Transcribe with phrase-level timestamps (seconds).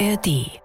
[0.00, 0.60] ARD.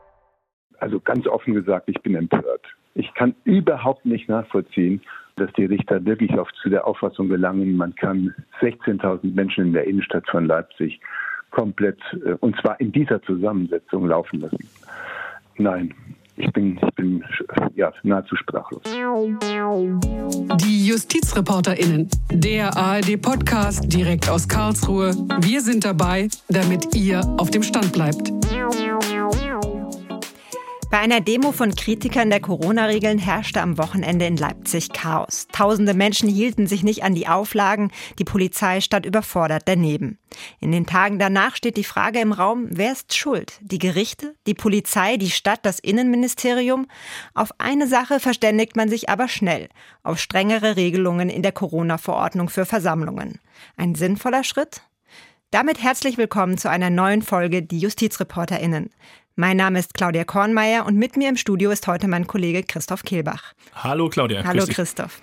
[0.79, 2.65] Also ganz offen gesagt, ich bin empört.
[2.95, 5.01] Ich kann überhaupt nicht nachvollziehen,
[5.35, 9.85] dass die Richter wirklich auf, zu der Auffassung gelangen, man kann 16.000 Menschen in der
[9.85, 10.99] Innenstadt von Leipzig
[11.51, 14.67] komplett, äh, und zwar in dieser Zusammensetzung laufen lassen.
[15.57, 15.93] Nein,
[16.39, 17.23] ich bin, ich bin
[17.75, 18.81] ja, nahezu sprachlos.
[20.61, 25.13] Die JustizreporterInnen, der ARD-Podcast direkt aus Karlsruhe.
[25.41, 28.31] Wir sind dabei, damit ihr auf dem Stand bleibt.
[30.91, 35.47] Bei einer Demo von Kritikern der Corona-Regeln herrschte am Wochenende in Leipzig Chaos.
[35.51, 40.17] Tausende Menschen hielten sich nicht an die Auflagen, die Polizei stand überfordert daneben.
[40.59, 43.59] In den Tagen danach steht die Frage im Raum, wer ist schuld?
[43.61, 46.87] Die Gerichte, die Polizei, die Stadt, das Innenministerium?
[47.35, 49.69] Auf eine Sache verständigt man sich aber schnell,
[50.01, 53.39] auf strengere Regelungen in der Corona-Verordnung für Versammlungen.
[53.77, 54.81] Ein sinnvoller Schritt?
[55.51, 58.91] Damit herzlich willkommen zu einer neuen Folge Die JustizreporterInnen.
[59.39, 63.03] Mein Name ist Claudia Kornmeier und mit mir im Studio ist heute mein Kollege Christoph
[63.03, 63.53] Kehlbach.
[63.73, 64.43] Hallo Claudia.
[64.43, 65.21] Hallo Christoph.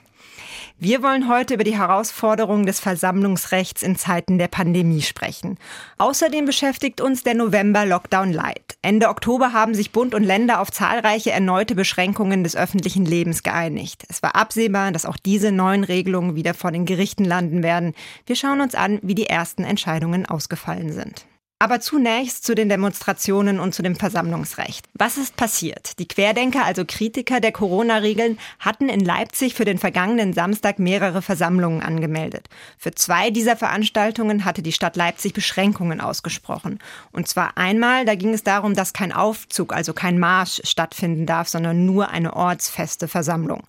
[0.78, 5.58] Wir wollen heute über die Herausforderungen des Versammlungsrechts in Zeiten der Pandemie sprechen.
[5.98, 8.78] Außerdem beschäftigt uns der November-Lockdown Light.
[8.80, 14.04] Ende Oktober haben sich Bund und Länder auf zahlreiche erneute Beschränkungen des öffentlichen Lebens geeinigt.
[14.08, 17.92] Es war absehbar, dass auch diese neuen Regelungen wieder vor den Gerichten landen werden.
[18.24, 21.26] Wir schauen uns an, wie die ersten Entscheidungen ausgefallen sind.
[21.58, 24.86] Aber zunächst zu den Demonstrationen und zu dem Versammlungsrecht.
[24.92, 25.98] Was ist passiert?
[25.98, 31.82] Die Querdenker, also Kritiker der Corona-Regeln, hatten in Leipzig für den vergangenen Samstag mehrere Versammlungen
[31.82, 32.50] angemeldet.
[32.76, 36.78] Für zwei dieser Veranstaltungen hatte die Stadt Leipzig Beschränkungen ausgesprochen.
[37.10, 41.48] Und zwar einmal, da ging es darum, dass kein Aufzug, also kein Marsch stattfinden darf,
[41.48, 43.62] sondern nur eine ortsfeste Versammlung.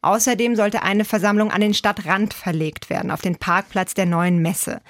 [0.00, 4.80] Außerdem sollte eine Versammlung an den Stadtrand verlegt werden, auf den Parkplatz der neuen Messe.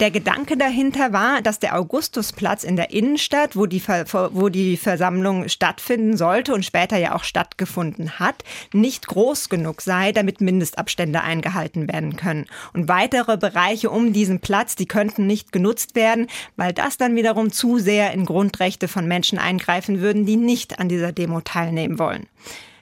[0.00, 5.48] Der Gedanke dahinter war, dass der Augustusplatz in der Innenstadt, wo die, wo die Versammlung
[5.48, 11.86] stattfinden sollte und später ja auch stattgefunden hat, nicht groß genug sei, damit Mindestabstände eingehalten
[11.86, 12.46] werden können.
[12.72, 17.52] Und weitere Bereiche um diesen Platz, die könnten nicht genutzt werden, weil das dann wiederum
[17.52, 22.26] zu sehr in Grundrechte von Menschen eingreifen würden, die nicht an dieser Demo teilnehmen wollen.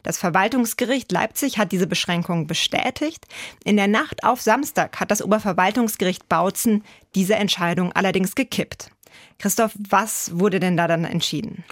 [0.03, 3.27] Das Verwaltungsgericht Leipzig hat diese Beschränkung bestätigt.
[3.65, 8.91] In der Nacht auf Samstag hat das Oberverwaltungsgericht Bautzen diese Entscheidung allerdings gekippt.
[9.39, 11.65] Christoph, was wurde denn da dann entschieden?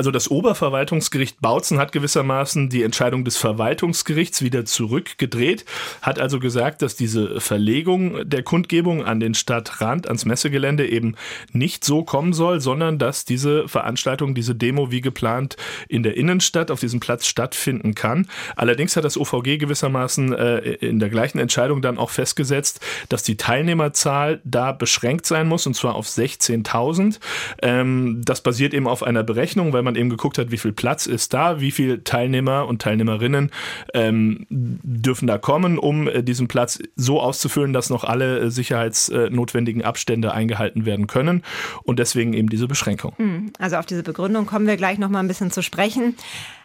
[0.00, 5.64] Also das Oberverwaltungsgericht Bautzen hat gewissermaßen die Entscheidung des Verwaltungsgerichts wieder zurückgedreht,
[6.02, 11.16] hat also gesagt, dass diese Verlegung der Kundgebung an den Stadtrand, ans Messegelände eben
[11.52, 15.56] nicht so kommen soll, sondern dass diese Veranstaltung, diese Demo wie geplant
[15.88, 18.28] in der Innenstadt auf diesem Platz stattfinden kann.
[18.54, 22.78] Allerdings hat das OVG gewissermaßen äh, in der gleichen Entscheidung dann auch festgesetzt,
[23.08, 27.18] dass die Teilnehmerzahl da beschränkt sein muss, und zwar auf 16.000.
[27.62, 31.06] Ähm, das basiert eben auf einer Berechnung, weil man eben geguckt hat, wie viel Platz
[31.06, 33.50] ist da, wie viele Teilnehmer und Teilnehmerinnen
[33.94, 39.84] ähm, dürfen da kommen, um äh, diesen Platz so auszufüllen, dass noch alle äh, sicherheitsnotwendigen
[39.84, 41.42] Abstände eingehalten werden können
[41.82, 43.14] und deswegen eben diese Beschränkung.
[43.16, 46.16] Hm, also auf diese Begründung kommen wir gleich noch mal ein bisschen zu sprechen.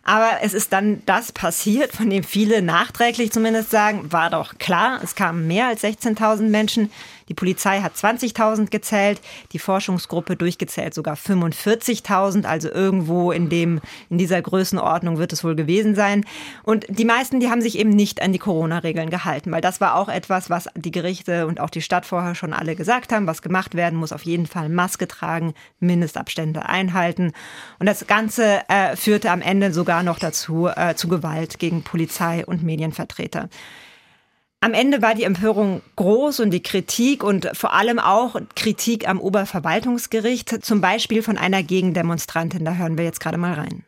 [0.05, 4.99] Aber es ist dann das passiert, von dem viele nachträglich zumindest sagen, war doch klar,
[5.01, 6.91] es kamen mehr als 16.000 Menschen.
[7.29, 9.21] Die Polizei hat 20.000 gezählt,
[9.53, 15.55] die Forschungsgruppe durchgezählt sogar 45.000, also irgendwo in dem in dieser Größenordnung wird es wohl
[15.55, 16.25] gewesen sein.
[16.63, 19.95] Und die meisten, die haben sich eben nicht an die Corona-Regeln gehalten, weil das war
[19.95, 23.41] auch etwas, was die Gerichte und auch die Stadt vorher schon alle gesagt haben, was
[23.41, 27.31] gemacht werden muss, auf jeden Fall Maske tragen, Mindestabstände einhalten.
[27.79, 32.43] Und das Ganze äh, führte am Ende sogar noch dazu äh, zu Gewalt gegen Polizei
[32.45, 33.49] und Medienvertreter.
[34.61, 39.19] Am Ende war die Empörung groß und die Kritik und vor allem auch Kritik am
[39.19, 42.63] Oberverwaltungsgericht, zum Beispiel von einer Gegendemonstrantin.
[42.63, 43.83] Da hören wir jetzt gerade mal rein.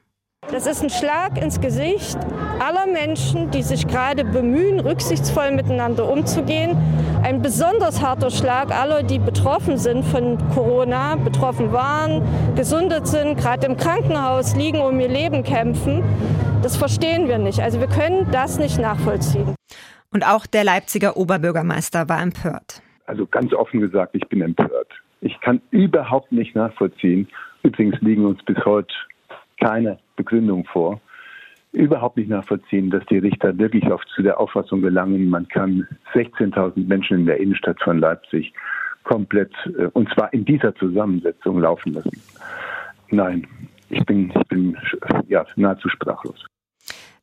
[0.52, 2.18] Das ist ein Schlag ins Gesicht
[2.60, 6.78] aller Menschen, die sich gerade bemühen, rücksichtsvoll miteinander umzugehen.
[7.24, 12.22] Ein besonders harter Schlag aller, die betroffen sind von Corona, betroffen waren,
[12.56, 16.04] gesundet sind, gerade im Krankenhaus liegen, um ihr Leben kämpfen.
[16.62, 17.60] Das verstehen wir nicht.
[17.60, 19.56] Also wir können das nicht nachvollziehen.
[20.12, 22.84] Und auch der Leipziger Oberbürgermeister war empört.
[23.08, 24.88] Also ganz offen gesagt, ich bin empört.
[25.22, 27.28] Ich kann überhaupt nicht nachvollziehen.
[27.64, 28.94] Übrigens liegen uns bis heute
[29.66, 31.02] keine Begründungen vor.
[31.72, 36.88] Überhaupt nicht nachvollziehen, dass die Richter wirklich auf, zu der Auffassung gelangen, man kann 16.000
[36.88, 38.54] Menschen in der Innenstadt von Leipzig
[39.04, 42.22] komplett, äh, und zwar in dieser Zusammensetzung laufen lassen.
[43.10, 43.48] Nein,
[43.90, 44.78] ich bin, ich bin
[45.28, 46.46] ja, nahezu sprachlos.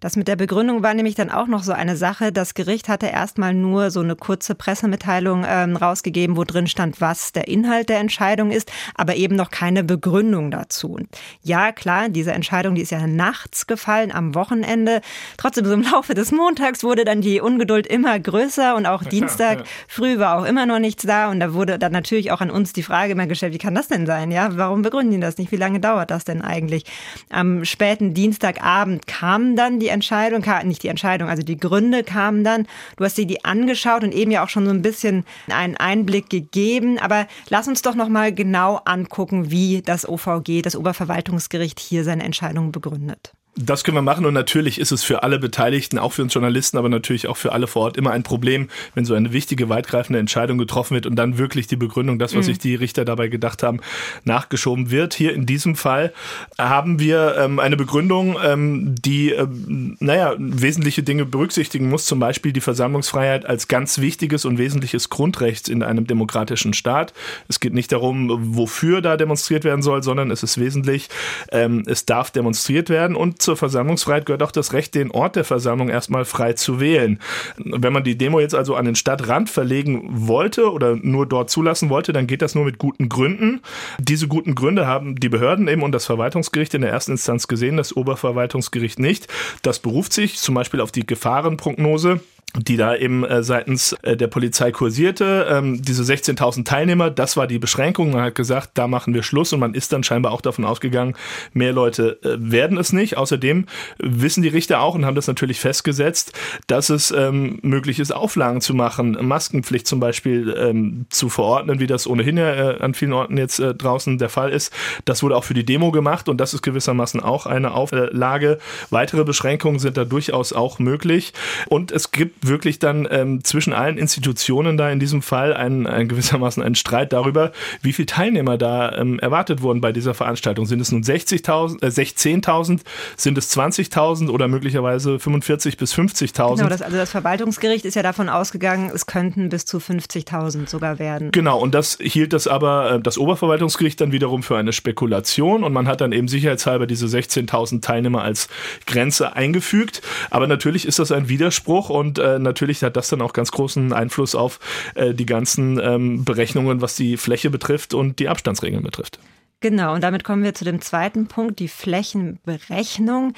[0.02, 2.32] Das mit der Begründung war nämlich dann auch noch so eine Sache.
[2.32, 7.31] Das Gericht hatte erstmal nur so eine kurze Pressemitteilung ähm, rausgegeben, wo drin stand, was
[7.31, 10.99] der Inhalt der Entscheidung ist, aber eben noch keine Begründung dazu.
[11.43, 15.02] Ja, klar, diese Entscheidung, die ist ja nachts gefallen, am Wochenende.
[15.37, 19.08] Trotzdem, so im Laufe des Montags wurde dann die Ungeduld immer größer und auch ja,
[19.08, 19.64] Dienstag ja.
[19.87, 22.72] früh war auch immer noch nichts da und da wurde dann natürlich auch an uns
[22.72, 24.32] die Frage immer gestellt, wie kann das denn sein?
[24.32, 25.52] Ja, warum begründen die das nicht?
[25.52, 26.87] Wie lange dauert das denn eigentlich?
[27.31, 32.66] Am späten Dienstagabend kam dann die Entscheidung, nicht die Entscheidung, also die Gründe kamen dann.
[32.96, 36.28] Du hast dir die angeschaut und eben ja auch schon so ein bisschen einen Einblick
[36.28, 42.04] gegeben, aber lass uns doch noch mal genau angucken, wie das OVG, das Oberverwaltungsgericht hier
[42.04, 43.32] seine Entscheidung begründet.
[43.54, 46.78] Das können wir machen und natürlich ist es für alle Beteiligten, auch für uns Journalisten,
[46.78, 50.19] aber natürlich auch für alle vor Ort immer ein Problem, wenn so eine wichtige, weitgreifende
[50.19, 52.50] Entscheidung getroffen wird und dann wirklich die Begründung, das, was mhm.
[52.50, 53.81] sich die Richter dabei gedacht haben,
[54.25, 55.12] nachgeschoben wird.
[55.12, 56.14] Hier in diesem Fall
[56.58, 62.54] haben wir ähm, eine Begründung, ähm, die, ähm, naja, wesentliche Dinge berücksichtigen muss, zum Beispiel
[62.54, 67.12] die Versammlungsfreiheit als ganz wichtiges und wesentliches Grundrecht in einem demokratischen Staat.
[67.49, 71.10] Es geht nicht darum, wofür da demonstriert werden soll, sondern es ist wesentlich,
[71.50, 75.44] ähm, es darf demonstriert werden und zur Versammlungsfreiheit gehört auch das Recht, den Ort der
[75.44, 77.18] Versammlung erstmal frei zu wählen.
[77.56, 81.90] Wenn man die Demo jetzt also an den Stadtrand verlegen wollte oder nur dort zulassen
[81.90, 83.60] wollte, dann geht das nur mit guten Gründen.
[83.98, 87.76] Diese guten Gründe haben die Behörden eben und das Verwaltungsgericht in der ersten Instanz gesehen,
[87.76, 89.28] das Oberverwaltungsgericht nicht.
[89.62, 92.20] Das beruft sich zum Beispiel auf die Gefahrenprognose
[92.58, 95.46] die da eben äh, seitens äh, der Polizei kursierte.
[95.50, 98.12] Ähm, diese 16.000 Teilnehmer, das war die Beschränkung.
[98.12, 101.14] Man hat gesagt, da machen wir Schluss und man ist dann scheinbar auch davon ausgegangen,
[101.54, 103.16] mehr Leute äh, werden es nicht.
[103.16, 103.66] Außerdem
[103.99, 106.32] wissen die Richter auch und haben das natürlich festgesetzt,
[106.66, 111.87] dass es ähm, möglich ist, Auflagen zu machen, Maskenpflicht zum Beispiel ähm, zu verordnen, wie
[111.87, 114.72] das ohnehin ja äh, an vielen Orten jetzt äh, draußen der Fall ist.
[115.06, 118.58] Das wurde auch für die Demo gemacht und das ist gewissermaßen auch eine Auflage.
[118.90, 121.32] Weitere Beschränkungen sind da durchaus auch möglich
[121.69, 126.08] und es gibt wirklich dann ähm, zwischen allen Institutionen da in diesem Fall ein, ein
[126.08, 130.66] gewissermaßen ein Streit darüber, wie viele Teilnehmer da ähm, erwartet wurden bei dieser Veranstaltung.
[130.66, 132.80] Sind es nun 60.000, äh, 16.000,
[133.16, 136.56] sind es 20.000 oder möglicherweise 45 bis 50.000?
[136.56, 140.98] Genau, das, also das Verwaltungsgericht ist ja davon ausgegangen, es könnten bis zu 50.000 sogar
[140.98, 141.30] werden.
[141.30, 145.72] Genau, und das hielt das aber äh, das Oberverwaltungsgericht dann wiederum für eine Spekulation und
[145.72, 148.48] man hat dann eben sicherheitshalber diese 16.000 Teilnehmer als
[148.86, 150.02] Grenze eingefügt.
[150.30, 153.93] Aber natürlich ist das ein Widerspruch und äh, natürlich hat das dann auch ganz großen
[153.93, 154.61] Einfluss auf
[154.94, 159.19] äh, die ganzen ähm, Berechnungen, was die Fläche betrifft und die Abstandsregeln betrifft.
[159.61, 163.34] Genau, und damit kommen wir zu dem zweiten Punkt, die Flächenberechnung.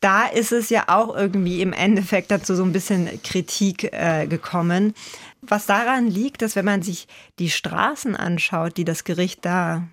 [0.00, 4.94] Da ist es ja auch irgendwie im Endeffekt dazu so ein bisschen Kritik äh, gekommen.
[5.40, 7.06] Was daran liegt, dass wenn man sich
[7.38, 9.88] die Straßen anschaut, die das Gericht da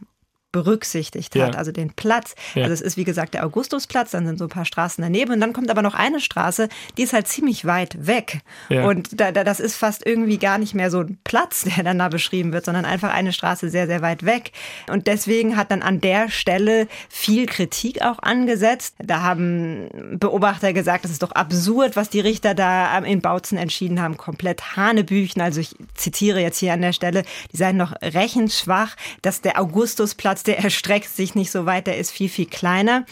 [0.55, 1.59] berücksichtigt hat, ja.
[1.59, 2.33] also den Platz.
[2.53, 2.63] Ja.
[2.63, 5.41] Also es ist wie gesagt der Augustusplatz, dann sind so ein paar Straßen daneben und
[5.41, 8.85] dann kommt aber noch eine Straße, die ist halt ziemlich weit weg ja.
[8.85, 11.99] und da, da, das ist fast irgendwie gar nicht mehr so ein Platz, der dann
[11.99, 14.53] da beschrieben wird, sondern einfach eine Straße sehr, sehr weit weg
[14.89, 18.95] und deswegen hat dann an der Stelle viel Kritik auch angesetzt.
[18.99, 24.01] Da haben Beobachter gesagt, das ist doch absurd, was die Richter da in Bautzen entschieden
[24.01, 28.95] haben, komplett Hanebüchen, also ich zitiere jetzt hier an der Stelle, die seien noch rechenschwach,
[29.21, 33.05] dass der Augustusplatz der erstreckt sich nicht so weit, der ist viel, viel kleiner.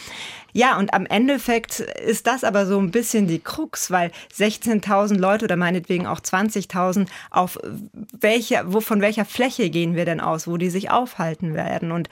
[0.54, 5.46] Ja, und am Endeffekt ist das aber so ein bisschen die Krux, weil 16.000 Leute
[5.46, 7.60] oder meinetwegen auch 20.000 auf
[8.20, 11.92] welcher, wo, von welcher Fläche gehen wir denn aus, wo die sich aufhalten werden?
[11.92, 12.08] Und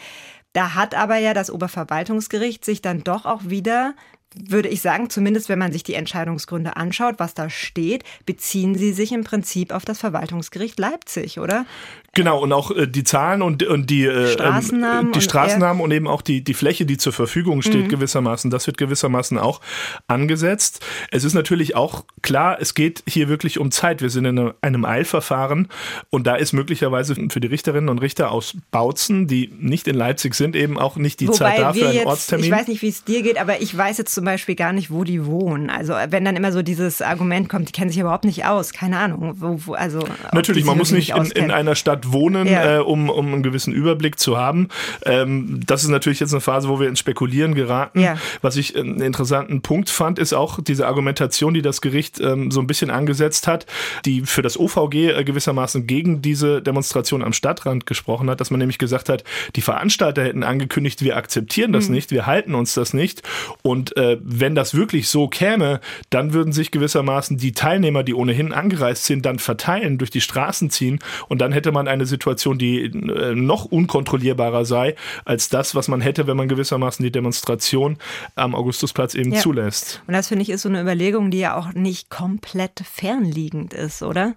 [0.54, 3.94] da hat aber ja das Oberverwaltungsgericht sich dann doch auch wieder
[4.36, 8.94] würde ich sagen, zumindest wenn man sich die Entscheidungsgründe anschaut, was da steht, beziehen sie
[8.94, 11.66] sich im Prinzip auf das Verwaltungsgericht Leipzig, oder?
[12.14, 15.96] Genau, und auch äh, die Zahlen und, und die, äh, Straßennamen, die Straßennamen und, und,
[15.96, 17.90] eben auch die, die Fläche, die zur Verfügung steht, mhm.
[17.90, 18.52] gewissermaßen.
[18.52, 19.62] Das wird gewissermaßen auch
[20.08, 20.86] angesetzt.
[21.10, 24.02] Es ist natürlich auch klar, es geht hier wirklich um Zeit.
[24.02, 25.70] Wir sind in einem Eilverfahren
[26.10, 30.36] und da ist möglicherweise für die Richterinnen und Richter aus Bautzen, die nicht in Leipzig
[30.36, 32.46] sind, eben auch nicht die Wobei Zeit da für einen Ortstermin.
[32.46, 34.92] Ich weiß nicht, wie es dir geht, aber ich weiß jetzt zum Beispiel gar nicht,
[34.92, 35.70] wo die wohnen.
[35.70, 38.74] Also wenn dann immer so dieses Argument kommt, die kennen sich überhaupt nicht aus.
[38.74, 39.36] Keine Ahnung.
[39.38, 42.78] Wo, wo, also, natürlich, man muss nicht in, in einer Stadt Stadt wohnen, ja.
[42.78, 44.70] äh, um, um einen gewissen Überblick zu haben.
[45.06, 48.00] Ähm, das ist natürlich jetzt eine Phase, wo wir ins Spekulieren geraten.
[48.00, 48.18] Ja.
[48.42, 52.62] Was ich einen interessanten Punkt fand, ist auch diese Argumentation, die das Gericht ähm, so
[52.62, 53.66] ein bisschen angesetzt hat,
[54.06, 58.60] die für das OVG äh, gewissermaßen gegen diese Demonstration am Stadtrand gesprochen hat, dass man
[58.60, 59.24] nämlich gesagt hat,
[59.56, 61.96] die Veranstalter hätten angekündigt, wir akzeptieren das mhm.
[61.96, 63.22] nicht, wir halten uns das nicht.
[63.64, 68.14] Und äh, äh, wenn das wirklich so käme, dann würden sich gewissermaßen die Teilnehmer, die
[68.14, 72.58] ohnehin angereist sind, dann verteilen, durch die Straßen ziehen und dann hätte man eine Situation,
[72.58, 77.98] die äh, noch unkontrollierbarer sei als das, was man hätte, wenn man gewissermaßen die Demonstration
[78.36, 79.40] am Augustusplatz eben ja.
[79.40, 80.02] zulässt.
[80.08, 84.04] Und das finde ich ist so eine Überlegung, die ja auch nicht komplett fernliegend ist,
[84.04, 84.36] oder?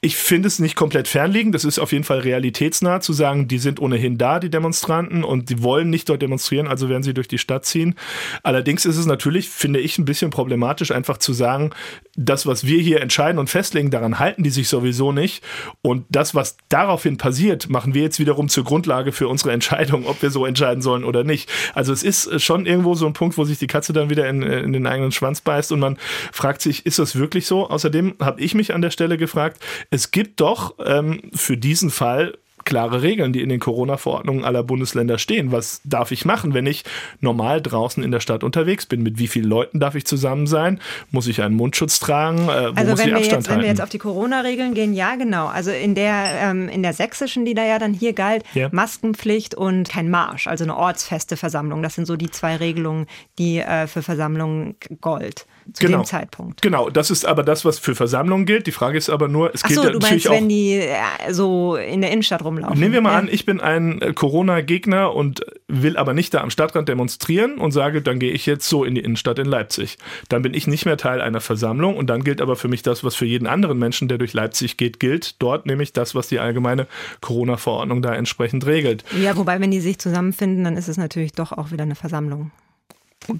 [0.00, 1.56] Ich finde es nicht komplett fernliegend.
[1.56, 5.50] Das ist auf jeden Fall realitätsnah zu sagen, die sind ohnehin da, die Demonstranten, und
[5.50, 7.96] die wollen nicht dort demonstrieren, also werden sie durch die Stadt ziehen.
[8.44, 11.70] Allerdings ist es natürlich, finde ich, ein bisschen problematisch, einfach zu sagen,
[12.18, 15.42] das, was wir hier entscheiden und festlegen, daran halten die sich sowieso nicht.
[15.82, 20.20] Und das, was daraufhin passiert, machen wir jetzt wiederum zur Grundlage für unsere Entscheidung, ob
[20.20, 21.48] wir so entscheiden sollen oder nicht.
[21.74, 24.42] Also es ist schon irgendwo so ein Punkt, wo sich die Katze dann wieder in,
[24.42, 25.96] in den eigenen Schwanz beißt und man
[26.32, 27.70] fragt sich, ist das wirklich so?
[27.70, 32.36] Außerdem habe ich mich an der Stelle gefragt, es gibt doch ähm, für diesen Fall
[32.68, 35.52] klare Regeln, die in den Corona-Verordnungen aller Bundesländer stehen.
[35.52, 36.84] Was darf ich machen, wenn ich
[37.20, 39.02] normal draußen in der Stadt unterwegs bin?
[39.02, 40.78] Mit wie vielen Leuten darf ich zusammen sein?
[41.10, 42.48] Muss ich einen Mundschutz tragen?
[42.48, 43.48] Äh, also muss wenn, ich wir Abstand jetzt, halten?
[43.48, 45.46] wenn wir jetzt auf die Corona-Regeln gehen, ja genau.
[45.46, 48.68] Also in der, ähm, in der sächsischen, die da ja dann hier galt, ja.
[48.70, 51.82] Maskenpflicht und kein Marsch, also eine ortsfeste Versammlung.
[51.82, 53.06] Das sind so die zwei Regelungen,
[53.38, 55.98] die äh, für Versammlungen gold zu genau.
[55.98, 56.62] dem Zeitpunkt.
[56.62, 58.66] Genau, das ist aber das, was für Versammlungen gilt.
[58.66, 60.32] Die Frage ist aber nur, es Ach gilt so, du natürlich meinst, auch.
[60.32, 60.96] wenn die äh,
[61.30, 62.78] so in der Innenstadt rumlaufen.
[62.78, 63.18] Nehmen wir mal ja.
[63.18, 67.72] an, ich bin ein äh, Corona-Gegner und will aber nicht da am Stadtrand demonstrieren und
[67.72, 69.98] sage, dann gehe ich jetzt so in die Innenstadt in Leipzig.
[70.28, 73.04] Dann bin ich nicht mehr Teil einer Versammlung und dann gilt aber für mich das,
[73.04, 75.40] was für jeden anderen Menschen, der durch Leipzig geht, gilt.
[75.40, 76.86] Dort nämlich das, was die allgemeine
[77.20, 79.04] Corona-Verordnung da entsprechend regelt.
[79.20, 82.50] Ja, wobei, wenn die sich zusammenfinden, dann ist es natürlich doch auch wieder eine Versammlung.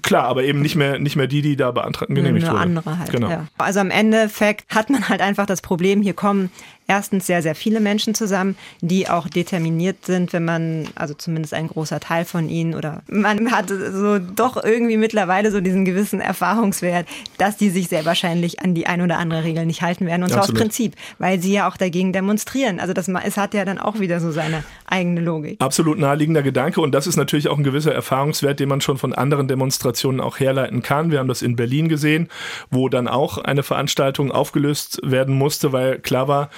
[0.01, 2.77] Klar, aber eben nicht mehr, nicht mehr die, die da beantragten genehmigt Eine wurden.
[2.77, 3.11] andere halt.
[3.11, 3.29] Genau.
[3.29, 3.47] Ja.
[3.57, 6.51] Also am Endeffekt hat man halt einfach das Problem, hier kommen
[6.89, 11.67] erstens sehr, sehr viele Menschen zusammen, die auch determiniert sind, wenn man, also zumindest ein
[11.67, 17.07] großer Teil von ihnen oder man hat so doch irgendwie mittlerweile so diesen gewissen Erfahrungswert,
[17.37, 20.23] dass die sich sehr wahrscheinlich an die ein oder andere Regel nicht halten werden.
[20.23, 20.53] Und zwar aus.
[20.53, 22.79] Prinzip, weil sie ja auch dagegen demonstrieren.
[22.79, 25.61] Also das, es hat ja dann auch wieder so seine eigene Logik.
[25.61, 29.13] Absolut naheliegender Gedanke und das ist natürlich auch ein gewisser Erfahrungswert, den man schon von
[29.13, 31.11] anderen Demonstrationen auch herleiten kann.
[31.11, 32.29] Wir haben das in Berlin gesehen,
[32.71, 36.49] wo dann auch eine Veranstaltung aufgelöst werden musste, weil klar war,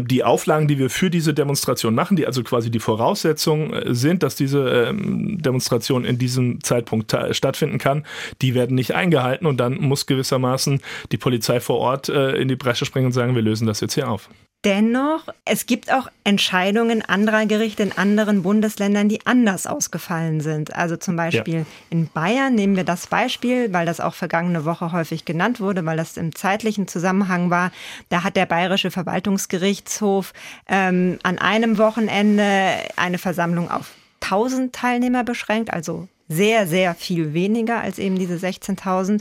[0.00, 4.22] die Auflagen, die wir für diese Demonstration machen, die also quasi die Voraussetzung äh, sind,
[4.22, 8.04] dass diese ähm, Demonstration in diesem Zeitpunkt ta- stattfinden kann,
[8.42, 10.80] die werden nicht eingehalten und dann muss gewissermaßen
[11.12, 13.94] die Polizei vor Ort äh, in die Bresche springen und sagen, wir lösen das jetzt
[13.94, 14.28] hier auf.
[14.64, 20.74] Dennoch, es gibt auch Entscheidungen anderer Gerichte in anderen Bundesländern, die anders ausgefallen sind.
[20.74, 21.66] Also zum Beispiel Ja.
[21.90, 25.96] in Bayern nehmen wir das Beispiel, weil das auch vergangene Woche häufig genannt wurde, weil
[25.96, 27.70] das im zeitlichen Zusammenhang war.
[28.08, 30.32] Da hat der Bayerische Verwaltungsgerichtshof
[30.66, 37.80] ähm, an einem Wochenende eine Versammlung auf 1000 Teilnehmer beschränkt, also sehr, sehr viel weniger
[37.80, 39.20] als eben diese 16.000.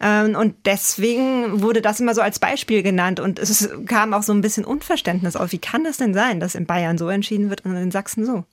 [0.00, 4.32] Ähm, Und deswegen wurde das immer so als Beispiel genannt und es kam auch so
[4.32, 5.52] ein bisschen Unverständnis auf.
[5.52, 8.44] Wie kann das denn sein, dass in Bayern so entschieden wird und in Sachsen so?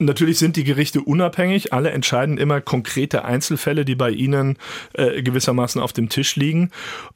[0.00, 1.72] Natürlich sind die Gerichte unabhängig.
[1.72, 4.56] Alle entscheiden immer konkrete Einzelfälle, die bei ihnen
[4.92, 6.70] äh, gewissermaßen auf dem Tisch liegen.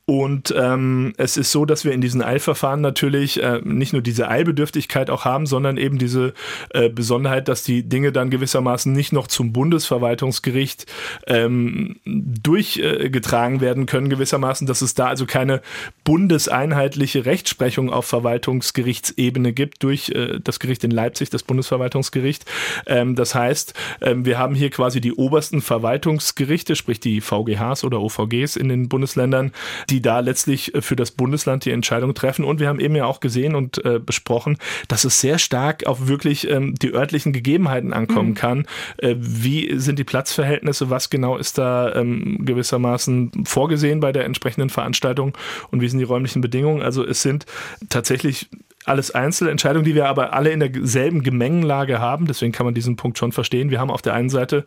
[0.04, 4.28] Und ähm, es ist so, dass wir in diesen Eilverfahren natürlich äh, nicht nur diese
[4.28, 6.34] Eilbedürftigkeit auch haben, sondern eben diese
[6.70, 10.86] äh, Besonderheit, dass die Dinge dann gewissermaßen nicht noch zum Bundesverwaltungsgericht
[11.28, 15.62] ähm, durchgetragen werden können, gewissermaßen, dass es da also keine
[16.02, 22.44] bundeseinheitliche Rechtsprechung auf Verwaltungsgerichtsebene gibt durch äh, das Gericht in Leipzig, das Bundesverwaltungsgericht.
[22.86, 28.00] Ähm, das heißt, ähm, wir haben hier quasi die obersten Verwaltungsgerichte, sprich die VGHs oder
[28.00, 29.52] OVGs in den Bundesländern,
[29.90, 32.44] die da letztlich äh, für das Bundesland die Entscheidung treffen.
[32.44, 36.06] Und wir haben eben ja auch gesehen und äh, besprochen, dass es sehr stark auf
[36.08, 38.34] wirklich ähm, die örtlichen Gegebenheiten ankommen Mhm.
[38.34, 38.66] kann.
[38.98, 40.90] Äh, wie sind die Platzverhältnisse?
[40.90, 45.36] Was genau ist da ähm, gewissermaßen vorgesehen bei der entsprechenden Veranstaltung?
[45.70, 46.82] Und wie sind die räumlichen Bedingungen?
[46.82, 47.46] Also es sind
[47.88, 48.48] tatsächlich
[48.84, 52.26] alles Einzelentscheidungen, die wir aber alle in derselben Gemengenlage haben.
[52.26, 53.70] Deswegen kann man diesen Punkt schon verstehen.
[53.70, 54.64] Wir haben auf der einen Seite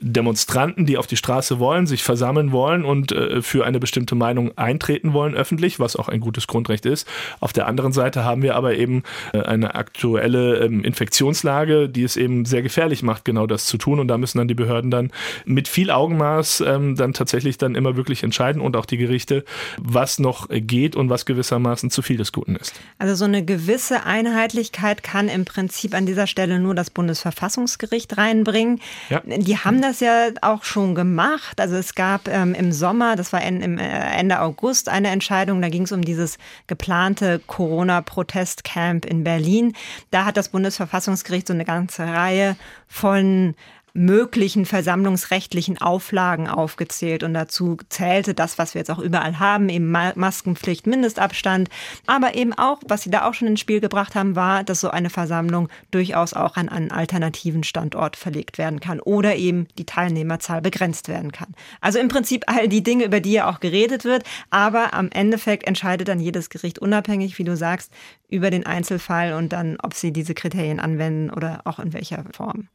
[0.00, 4.56] Demonstranten, die auf die Straße wollen, sich versammeln wollen und äh, für eine bestimmte Meinung
[4.56, 7.08] eintreten wollen öffentlich, was auch ein gutes Grundrecht ist.
[7.40, 9.02] Auf der anderen Seite haben wir aber eben
[9.32, 14.00] äh, eine aktuelle ähm, Infektionslage, die es eben sehr gefährlich macht, genau das zu tun.
[14.00, 15.10] Und da müssen dann die Behörden dann
[15.44, 19.44] mit viel Augenmaß ähm, dann tatsächlich dann immer wirklich entscheiden und auch die Gerichte,
[19.78, 22.74] was noch geht und was gewissermaßen zu viel des Guten ist.
[22.98, 28.80] Also so eine gewisse Einheitlichkeit kann im Prinzip an dieser Stelle nur das Bundesverfassungsgericht reinbringen.
[29.10, 29.22] Ja.
[29.24, 31.60] Die haben das ja auch schon gemacht.
[31.60, 35.68] Also es gab ähm, im Sommer, das war im, äh, Ende August, eine Entscheidung, da
[35.68, 39.72] ging es um dieses geplante Corona-Protestcamp in Berlin.
[40.10, 42.56] Da hat das Bundesverfassungsgericht so eine ganze Reihe
[42.88, 43.54] von
[43.94, 49.90] möglichen versammlungsrechtlichen Auflagen aufgezählt und dazu zählte das, was wir jetzt auch überall haben, eben
[49.90, 51.68] Maskenpflicht, Mindestabstand,
[52.04, 54.90] aber eben auch, was sie da auch schon ins Spiel gebracht haben, war, dass so
[54.90, 60.60] eine Versammlung durchaus auch an einen alternativen Standort verlegt werden kann oder eben die Teilnehmerzahl
[60.60, 61.54] begrenzt werden kann.
[61.80, 65.68] Also im Prinzip all die Dinge, über die ja auch geredet wird, aber am Endeffekt
[65.68, 67.92] entscheidet dann jedes Gericht unabhängig, wie du sagst,
[68.28, 72.68] über den Einzelfall und dann, ob sie diese Kriterien anwenden oder auch in welcher Form.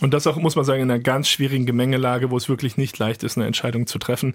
[0.00, 2.98] Und das auch, muss man sagen, in einer ganz schwierigen Gemengelage, wo es wirklich nicht
[2.98, 4.34] leicht ist, eine Entscheidung zu treffen.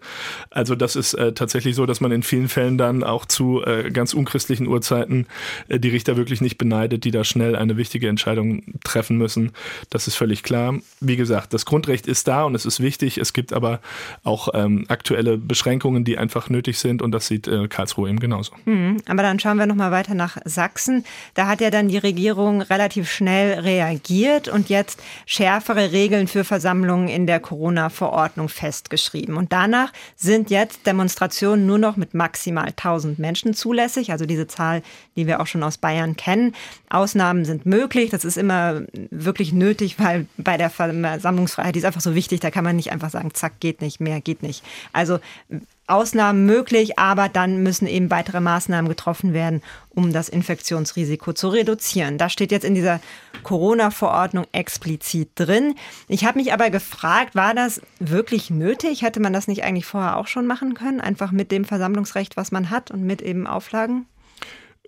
[0.49, 3.89] Also das ist äh, tatsächlich so, dass man in vielen Fällen dann auch zu äh,
[3.89, 5.25] ganz unchristlichen Uhrzeiten
[5.69, 9.53] äh, die Richter wirklich nicht beneidet, die da schnell eine wichtige Entscheidung treffen müssen.
[9.89, 10.75] Das ist völlig klar.
[10.99, 13.17] Wie gesagt, das Grundrecht ist da und es ist wichtig.
[13.17, 13.79] Es gibt aber
[14.23, 18.51] auch ähm, aktuelle Beschränkungen, die einfach nötig sind und das sieht äh, Karlsruhe eben genauso.
[18.65, 21.05] Mhm, aber dann schauen wir nochmal weiter nach Sachsen.
[21.35, 26.43] Da hat ja dann die Regierung relativ schnell reagiert und jetzt schärft schärfere Regeln für
[26.43, 29.37] Versammlungen in der Corona-Verordnung festgeschrieben.
[29.37, 34.81] Und danach sind jetzt Demonstrationen nur noch mit maximal 1000 Menschen zulässig, also diese Zahl,
[35.15, 36.55] die wir auch schon aus Bayern kennen.
[36.89, 38.81] Ausnahmen sind möglich, das ist immer
[39.11, 42.91] wirklich nötig, weil bei der Versammlungsfreiheit die ist einfach so wichtig, da kann man nicht
[42.91, 44.63] einfach sagen, zack, geht nicht, mehr geht nicht.
[44.91, 45.19] Also
[45.87, 52.17] Ausnahmen möglich, aber dann müssen eben weitere Maßnahmen getroffen werden, um das Infektionsrisiko zu reduzieren.
[52.17, 53.01] Das steht jetzt in dieser
[53.43, 55.75] Corona-Verordnung explizit drin.
[56.07, 59.01] Ich habe mich aber gefragt, war das wirklich nötig?
[59.01, 61.01] Hätte man das nicht eigentlich vorher auch schon machen können?
[61.01, 64.05] Einfach mit dem Versammlungsrecht, was man hat und mit eben Auflagen?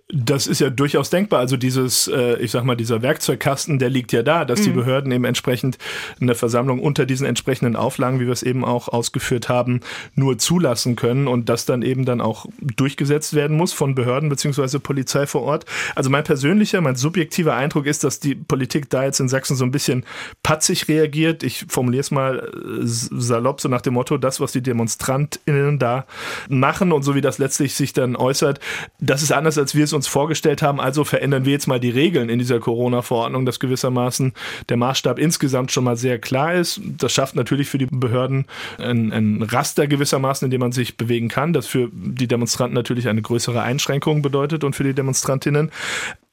[0.08, 1.40] Das ist ja durchaus denkbar.
[1.40, 4.64] Also dieses, äh, ich sag mal, dieser Werkzeugkasten, der liegt ja da, dass mhm.
[4.64, 5.78] die Behörden eben entsprechend
[6.20, 9.80] eine Versammlung unter diesen entsprechenden Auflagen, wie wir es eben auch ausgeführt haben,
[10.14, 14.78] nur zulassen können und das dann eben dann auch durchgesetzt werden muss von Behörden beziehungsweise
[14.78, 15.66] Polizei vor Ort.
[15.96, 19.64] Also mein persönlicher, mein subjektiver Eindruck ist, dass die Politik da jetzt in Sachsen so
[19.64, 20.04] ein bisschen
[20.44, 21.42] patzig reagiert.
[21.42, 26.06] Ich formuliere es mal äh, salopp, so nach dem Motto, das, was die DemonstrantInnen da
[26.48, 28.60] machen und so wie das letztlich sich dann äußert,
[29.00, 30.80] das ist anders, als wir es uns vorgestellt haben.
[30.80, 34.32] Also verändern wir jetzt mal die Regeln in dieser Corona-Verordnung, dass gewissermaßen
[34.68, 36.80] der Maßstab insgesamt schon mal sehr klar ist.
[36.98, 38.46] Das schafft natürlich für die Behörden
[38.78, 43.08] ein, ein Raster gewissermaßen, in dem man sich bewegen kann, das für die Demonstranten natürlich
[43.08, 45.70] eine größere Einschränkung bedeutet und für die Demonstrantinnen.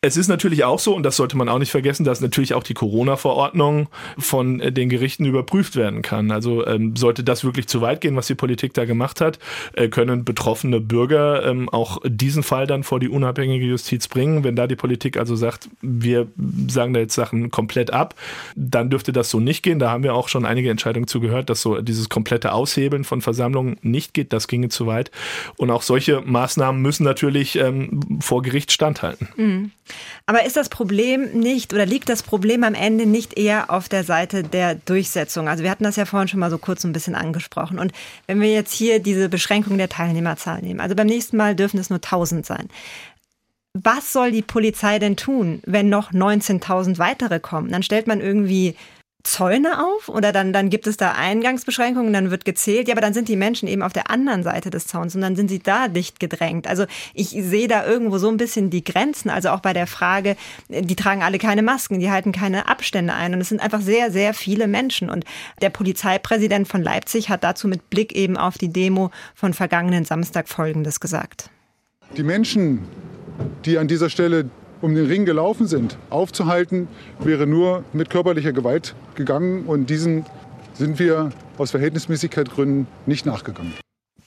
[0.06, 2.64] Es ist natürlich auch so, und das sollte man auch nicht vergessen, dass natürlich auch
[2.64, 6.30] die Corona-Verordnung von äh, den Gerichten überprüft werden kann.
[6.30, 9.40] Also ähm, sollte das wirklich zu weit gehen, was die Politik da gemacht hat,
[9.72, 14.44] äh, können betroffene Bürger ähm, auch diesen Fall dann vor die unabhängige Justiz bringen.
[14.44, 16.28] Wenn da die Politik also sagt, wir
[16.68, 18.14] sagen da jetzt Sachen komplett ab,
[18.58, 19.80] dann dürfte das so nicht gehen.
[19.80, 23.22] Da haben wir auch schon einige Entscheidungen zu gehört, dass so dieses komplette Aushebeln von
[23.22, 24.34] Versammlungen nicht geht.
[24.34, 25.12] Das ginge zu weit.
[25.56, 29.30] Und auch solche Maßnahmen müssen natürlich ähm, vor Gericht standhalten.
[29.38, 29.72] Mhm.
[30.26, 34.04] Aber ist das Problem nicht oder liegt das Problem am Ende nicht eher auf der
[34.04, 35.48] Seite der Durchsetzung?
[35.48, 37.80] Also wir hatten das ja vorhin schon mal so kurz ein bisschen angesprochen.
[37.80, 37.92] Und
[38.28, 41.90] wenn wir jetzt hier diese Beschränkung der Teilnehmerzahl nehmen, also beim nächsten Mal dürfen es
[41.90, 42.70] nur 1000 sein.
[43.74, 47.72] Was soll die Polizei denn tun, wenn noch 19.000 weitere kommen?
[47.72, 48.76] Dann stellt man irgendwie
[49.24, 52.90] Zäune auf oder dann, dann gibt es da Eingangsbeschränkungen, dann wird gezählt.
[52.90, 55.38] Ja, aber dann sind die Menschen eben auf der anderen Seite des Zauns und dann
[55.38, 56.68] sind sie da dicht gedrängt.
[56.68, 59.30] Also ich sehe da irgendwo so ein bisschen die Grenzen.
[59.30, 60.36] Also auch bei der Frage,
[60.68, 64.12] die tragen alle keine Masken, die halten keine Abstände ein und es sind einfach sehr,
[64.12, 65.10] sehr viele Menschen.
[65.10, 65.24] Und
[65.62, 70.50] der Polizeipräsident von Leipzig hat dazu mit Blick eben auf die Demo von vergangenen Samstag
[70.50, 71.50] Folgendes gesagt.
[72.18, 72.82] Die Menschen,
[73.64, 74.50] die an dieser Stelle
[74.84, 79.64] um den Ring gelaufen sind, aufzuhalten, wäre nur mit körperlicher Gewalt gegangen.
[79.66, 80.26] Und diesen
[80.74, 83.74] sind wir aus Verhältnismäßigkeitsgründen nicht nachgegangen.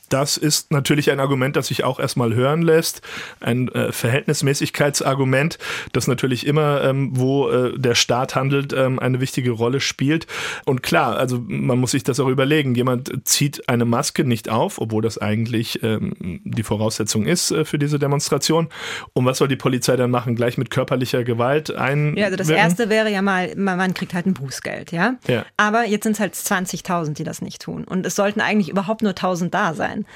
[0.09, 3.03] Das ist natürlich ein Argument, das sich auch erstmal hören lässt.
[3.41, 5.59] Ein äh, Verhältnismäßigkeitsargument,
[5.93, 10.27] das natürlich immer, ähm, wo äh, der Staat handelt, ähm, eine wichtige Rolle spielt.
[10.65, 12.75] Und klar, also man muss sich das auch überlegen.
[12.75, 17.79] Jemand zieht eine Maske nicht auf, obwohl das eigentlich ähm, die Voraussetzung ist äh, für
[17.79, 18.69] diese Demonstration.
[19.13, 20.37] Und was soll die Polizei dann machen?
[20.37, 22.17] Gleich mit körperlicher Gewalt ein?
[22.17, 25.17] Ja, also das erste wäre ja mal, man kriegt halt ein Bußgeld, ja.
[25.27, 25.45] ja.
[25.57, 27.85] Aber jetzt sind es halt 20.000, die das nicht tun.
[27.85, 30.07] Und es sollten eigentlich überhaupt nur 1.000 da sein sein.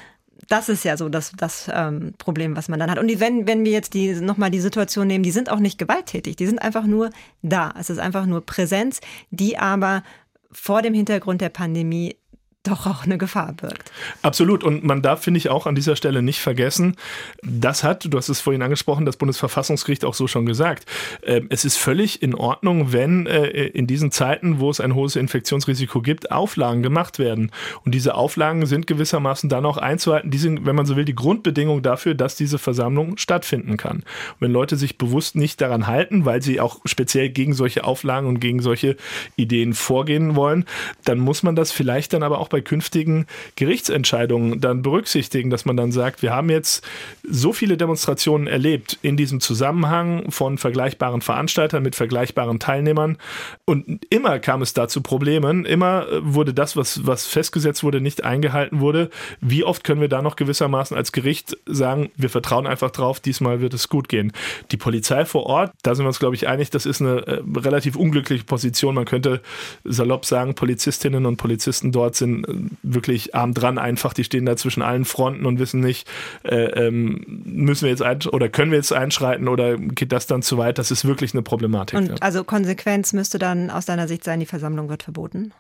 [0.49, 2.99] Das ist ja so das, das ähm, Problem, was man dann hat.
[2.99, 6.37] Und wenn, wenn wir jetzt die, nochmal die Situation nehmen, die sind auch nicht gewalttätig,
[6.37, 7.11] die sind einfach nur
[7.43, 7.75] da.
[7.79, 10.03] Es ist einfach nur Präsenz, die aber
[10.51, 12.17] vor dem Hintergrund der Pandemie
[12.63, 13.91] doch auch eine Gefahr birgt.
[14.21, 14.63] Absolut.
[14.63, 16.97] Und man darf, finde ich, auch an dieser Stelle nicht vergessen,
[17.43, 20.85] das hat, du hast es vorhin angesprochen, das Bundesverfassungsgericht auch so schon gesagt.
[21.25, 25.17] Ähm, es ist völlig in Ordnung, wenn äh, in diesen Zeiten, wo es ein hohes
[25.17, 27.51] Infektionsrisiko gibt, Auflagen gemacht werden.
[27.87, 30.31] Und diese Auflagen sind gewissermaßen dann auch einzuhalten.
[30.31, 33.97] Die sind, wenn man so will, die Grundbedingung dafür, dass diese Versammlung stattfinden kann.
[33.97, 38.29] Und wenn Leute sich bewusst nicht daran halten, weil sie auch speziell gegen solche Auflagen
[38.29, 38.97] und gegen solche
[39.37, 40.67] Ideen vorgehen wollen,
[41.07, 45.77] dann muss man das vielleicht dann aber auch bei künftigen Gerichtsentscheidungen dann berücksichtigen, dass man
[45.77, 46.87] dann sagt, wir haben jetzt
[47.23, 53.17] so viele Demonstrationen erlebt in diesem Zusammenhang von vergleichbaren Veranstaltern mit vergleichbaren Teilnehmern
[53.65, 58.25] und immer kam es da zu Problemen, immer wurde das, was, was festgesetzt wurde, nicht
[58.25, 59.11] eingehalten wurde.
[59.41, 63.61] Wie oft können wir da noch gewissermaßen als Gericht sagen, wir vertrauen einfach drauf, diesmal
[63.61, 64.33] wird es gut gehen.
[64.73, 67.43] Die Polizei vor Ort, da sind wir uns, glaube ich, einig, das ist eine äh,
[67.57, 68.95] relativ unglückliche Position.
[68.95, 69.41] Man könnte
[69.85, 72.40] salopp sagen, Polizistinnen und Polizisten dort sind
[72.83, 74.13] wirklich arm dran einfach.
[74.13, 76.09] Die stehen da zwischen allen Fronten und wissen nicht,
[76.43, 80.43] äh, ähm, müssen wir jetzt ein, oder können wir jetzt einschreiten oder geht das dann
[80.43, 80.79] zu weit?
[80.79, 81.99] Das ist wirklich eine Problematik.
[81.99, 82.15] Und ja.
[82.21, 85.53] also Konsequenz müsste dann aus deiner Sicht sein, die Versammlung wird verboten?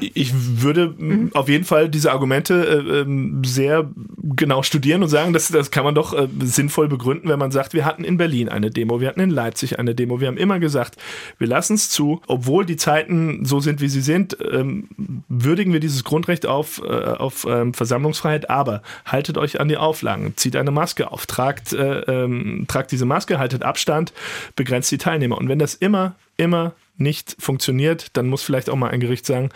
[0.00, 0.32] Ich
[0.62, 1.30] würde mhm.
[1.34, 3.88] auf jeden Fall diese Argumente äh, ähm, sehr
[4.36, 7.74] genau studieren und sagen, das, das kann man doch äh, sinnvoll begründen, wenn man sagt,
[7.74, 10.58] wir hatten in Berlin eine Demo, wir hatten in Leipzig eine Demo, wir haben immer
[10.58, 10.96] gesagt,
[11.38, 14.88] wir lassen es zu, obwohl die Zeiten so sind, wie sie sind, ähm,
[15.28, 20.34] würdigen wir dieses Grundrecht auf, äh, auf ähm, Versammlungsfreiheit, aber haltet euch an die Auflagen,
[20.36, 24.12] zieht eine Maske auf, tragt, äh, ähm, tragt diese Maske, haltet Abstand,
[24.56, 25.38] begrenzt die Teilnehmer.
[25.38, 29.50] Und wenn das immer, immer nicht funktioniert, dann muss vielleicht auch mal ein Gericht sagen,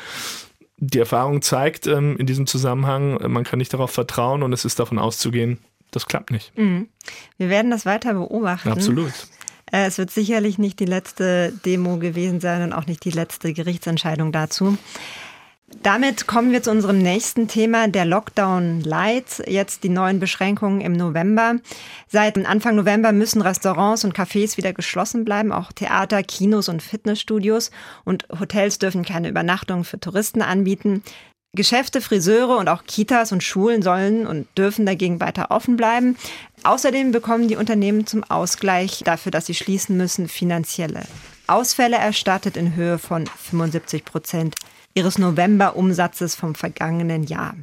[0.79, 4.65] die Erfahrung zeigt ähm, in diesem Zusammenhang, äh, man kann nicht darauf vertrauen und es
[4.65, 5.59] ist davon auszugehen,
[5.91, 6.57] das klappt nicht.
[6.59, 6.89] Mhm.
[7.37, 8.71] Wir werden das weiter beobachten.
[8.71, 9.13] Absolut.
[9.73, 13.53] Äh, es wird sicherlich nicht die letzte Demo gewesen sein und auch nicht die letzte
[13.53, 14.77] Gerichtsentscheidung dazu.
[15.83, 19.43] Damit kommen wir zu unserem nächsten Thema, der Lockdown Light.
[19.47, 21.57] Jetzt die neuen Beschränkungen im November.
[22.09, 27.71] Seit Anfang November müssen Restaurants und Cafés wieder geschlossen bleiben, auch Theater, Kinos und Fitnessstudios.
[28.05, 31.03] Und Hotels dürfen keine Übernachtungen für Touristen anbieten.
[31.55, 36.17] Geschäfte, Friseure und auch Kitas und Schulen sollen und dürfen dagegen weiter offen bleiben.
[36.65, 41.03] Außerdem bekommen die Unternehmen zum Ausgleich dafür, dass sie schließen müssen, finanzielle
[41.47, 44.55] Ausfälle erstattet in Höhe von 75 Prozent
[44.95, 47.57] ihres November-Umsatzes vom vergangenen Jahr.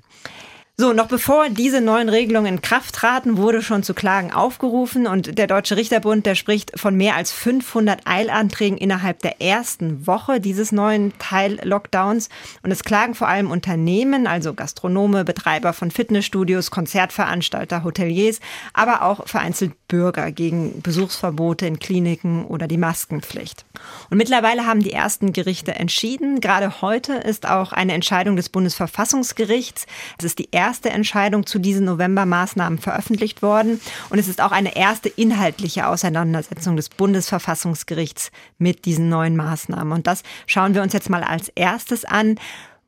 [0.81, 5.37] So, noch bevor diese neuen Regelungen in Kraft traten, wurde schon zu Klagen aufgerufen und
[5.37, 10.71] der Deutsche Richterbund, der spricht von mehr als 500 Eilanträgen innerhalb der ersten Woche dieses
[10.71, 12.29] neuen Teil-Lockdowns.
[12.63, 18.39] Und es klagen vor allem Unternehmen, also Gastronome, Betreiber von Fitnessstudios, Konzertveranstalter, Hoteliers,
[18.73, 23.65] aber auch vereinzelt Bürger gegen Besuchsverbote in Kliniken oder die Maskenpflicht.
[24.09, 26.39] Und mittlerweile haben die ersten Gerichte entschieden.
[26.39, 29.85] Gerade heute ist auch eine Entscheidung des Bundesverfassungsgerichts.
[30.17, 33.81] Es ist die erste Entscheidung zu diesen November-Maßnahmen veröffentlicht worden.
[34.09, 39.91] Und es ist auch eine erste inhaltliche Auseinandersetzung des Bundesverfassungsgerichts mit diesen neuen Maßnahmen.
[39.93, 42.37] Und das schauen wir uns jetzt mal als erstes an.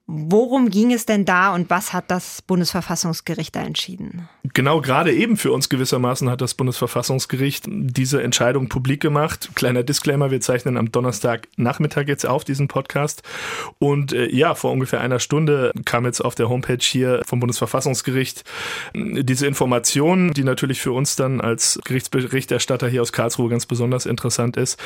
[0.05, 4.27] Worum ging es denn da und was hat das Bundesverfassungsgericht da entschieden?
[4.53, 9.51] Genau, gerade eben für uns gewissermaßen hat das Bundesverfassungsgericht diese Entscheidung publik gemacht.
[9.55, 13.23] Kleiner Disclaimer, wir zeichnen am Donnerstagnachmittag jetzt auf diesen Podcast.
[13.79, 18.43] Und äh, ja, vor ungefähr einer Stunde kam jetzt auf der Homepage hier vom Bundesverfassungsgericht
[18.93, 24.05] äh, diese Information, die natürlich für uns dann als Gerichtsberichterstatter hier aus Karlsruhe ganz besonders
[24.05, 24.77] interessant ist.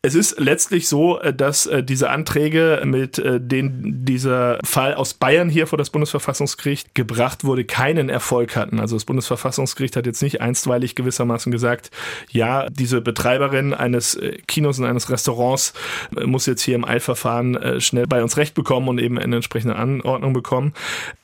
[0.00, 5.48] Es ist letztlich so, äh, dass äh, diese Anträge, mit denen dieser Fall aus Bayern
[5.48, 8.80] hier vor das Bundesverfassungsgericht gebracht wurde, keinen Erfolg hatten.
[8.80, 11.90] Also das Bundesverfassungsgericht hat jetzt nicht einstweilig gewissermaßen gesagt,
[12.30, 15.72] ja, diese Betreiberin eines äh, Kinos und eines Restaurants
[16.16, 19.36] äh, muss jetzt hier im Eilverfahren äh, schnell bei uns Recht bekommen und eben eine
[19.36, 20.74] entsprechende Anordnung bekommen.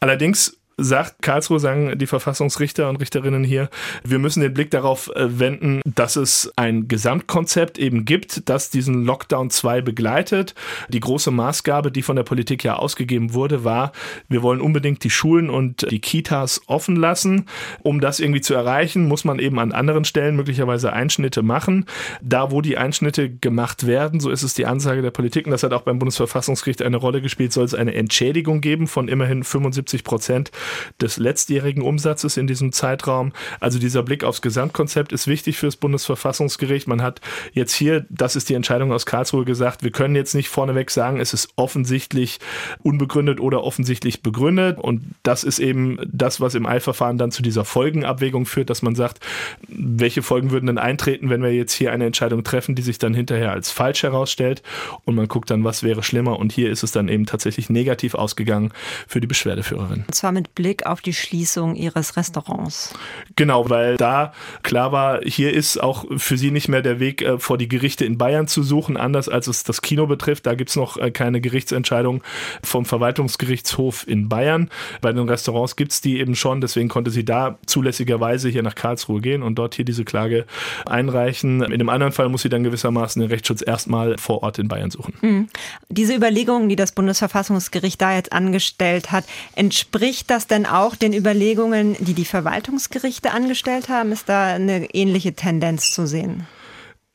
[0.00, 3.70] Allerdings sagt Karlsruhe, sagen die Verfassungsrichter und Richterinnen hier,
[4.04, 9.04] wir müssen den Blick darauf äh, wenden, dass es ein Gesamtkonzept eben gibt, das diesen
[9.04, 10.54] Lockdown 2 begleitet.
[10.88, 13.92] Die große Maßgabe, die von der Politik ja ausgegeben wurde, war,
[14.28, 17.46] wir wollen unbedingt die Schulen und die Kitas offen lassen.
[17.82, 21.86] Um das irgendwie zu erreichen, muss man eben an anderen Stellen möglicherweise Einschnitte machen.
[22.20, 25.62] Da, wo die Einschnitte gemacht werden, so ist es die Ansage der Politik, und das
[25.62, 30.04] hat auch beim Bundesverfassungsgericht eine Rolle gespielt, soll es eine Entschädigung geben von immerhin 75
[30.04, 30.50] Prozent
[31.00, 33.32] des letztjährigen Umsatzes in diesem Zeitraum.
[33.60, 36.88] Also dieser Blick aufs Gesamtkonzept ist wichtig für das Bundesverfassungsgericht.
[36.88, 37.20] Man hat
[37.52, 41.20] jetzt hier, das ist die Entscheidung aus Karlsruhe gesagt, wir können jetzt nicht vorneweg sagen,
[41.20, 42.38] es ist offensichtlich
[42.82, 44.78] unbegründet oder offensichtlich begründet.
[44.78, 48.94] Und das ist eben das, was im Eilverfahren dann zu dieser Folgenabwägung führt, dass man
[48.94, 49.20] sagt,
[49.68, 53.14] welche Folgen würden denn eintreten, wenn wir jetzt hier eine Entscheidung treffen, die sich dann
[53.14, 54.62] hinterher als falsch herausstellt.
[55.04, 56.38] Und man guckt dann, was wäre schlimmer.
[56.38, 58.72] Und hier ist es dann eben tatsächlich negativ ausgegangen
[59.06, 60.04] für die Beschwerdeführerin.
[60.06, 62.92] Und zwar mit Blick auf die Schließung ihres Restaurants.
[63.36, 64.32] Genau, weil da
[64.64, 68.04] klar war, hier ist auch für sie nicht mehr der Weg äh, vor die Gerichte
[68.04, 70.46] in Bayern zu suchen, anders als es das Kino betrifft.
[70.46, 72.22] Da gibt es noch äh, keine Gerichtsentscheidung
[72.64, 74.70] vom Verwaltungsgerichtshof in Bayern.
[75.00, 78.74] Bei den Restaurants gibt es die eben schon, deswegen konnte sie da zulässigerweise hier nach
[78.74, 80.46] Karlsruhe gehen und dort hier diese Klage
[80.86, 81.62] einreichen.
[81.62, 84.90] In dem anderen Fall muss sie dann gewissermaßen den Rechtsschutz erstmal vor Ort in Bayern
[84.90, 85.14] suchen.
[85.20, 85.48] Mhm.
[85.90, 91.96] Diese Überlegungen, die das Bundesverfassungsgericht da jetzt angestellt hat, entspricht das denn auch den Überlegungen,
[92.00, 94.12] die die Verwaltungsgerichte angestellt haben?
[94.12, 96.46] Ist da eine ähnliche Tendenz zu sehen?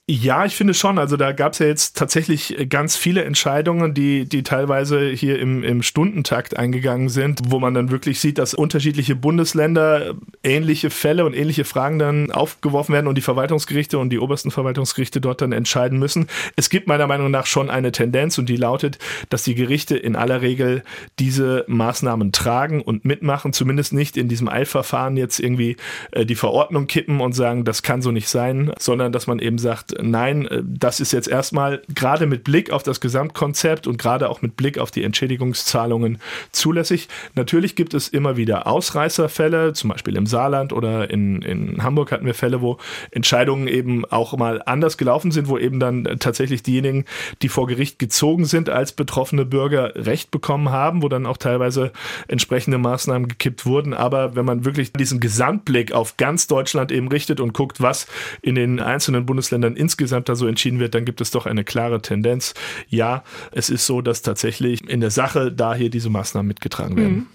[0.10, 0.98] Ja, ich finde schon.
[0.98, 5.64] Also da gab es ja jetzt tatsächlich ganz viele Entscheidungen, die, die teilweise hier im,
[5.64, 11.34] im Stundentakt eingegangen sind, wo man dann wirklich sieht, dass unterschiedliche Bundesländer ähnliche Fälle und
[11.34, 15.98] ähnliche Fragen dann aufgeworfen werden und die Verwaltungsgerichte und die obersten Verwaltungsgerichte dort dann entscheiden
[15.98, 16.28] müssen.
[16.58, 18.98] Es gibt meiner Meinung nach schon eine Tendenz und die lautet,
[19.30, 20.84] dass die Gerichte in aller Regel
[21.20, 25.78] diese Maßnahmen tragen und mitmachen, zumindest nicht in diesem Eilverfahren jetzt irgendwie
[26.12, 29.60] äh, die Verordnung kippen und sagen, das kann so nicht sein, sondern dass man eben
[29.60, 34.30] sagt, nein, äh, das ist jetzt erstmal gerade mit Blick auf das Gesamtkonzept und gerade
[34.30, 36.20] auch mit Blick auf die Entschädigungszahlungen
[36.52, 37.08] zulässig.
[37.36, 42.26] Natürlich gibt es immer wieder Ausreißerfälle, zum Beispiel im Saarland oder in, in Hamburg hatten
[42.26, 42.78] wir Fälle, wo
[43.12, 47.06] Entscheidungen eben auch mal anders gelaufen sind, wo eben dann tatsächlich diejenigen,
[47.42, 51.92] die vor Gericht gezogen sind, als betroffene Bürger Recht bekommen haben, wo dann auch teilweise
[52.28, 53.94] entsprechende Maßnahmen gekippt wurden.
[53.94, 58.08] Aber wenn man wirklich diesen Gesamtblick auf ganz Deutschland eben richtet und guckt, was
[58.42, 62.02] in den einzelnen Bundesländern insgesamt da so entschieden wird, dann gibt es doch eine klare
[62.02, 62.54] Tendenz.
[62.88, 67.16] Ja, es ist so, dass tatsächlich in der Sache da hier diese Maßnahmen mitgetragen werden.
[67.16, 67.28] Mhm.